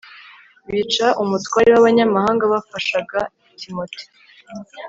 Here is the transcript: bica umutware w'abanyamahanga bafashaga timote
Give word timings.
bica 0.69 1.07
umutware 1.21 1.69
w'abanyamahanga 1.73 2.43
bafashaga 2.53 3.19
timote 3.59 4.03